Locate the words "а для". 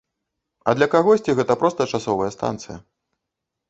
0.67-0.87